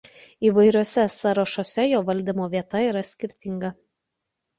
Įvairiuose 0.47 1.03
sąrašuose 1.15 1.85
jo 1.89 1.99
valdymo 2.07 2.47
vieta 2.55 2.81
yra 2.87 3.05
skirtinga. 3.11 3.71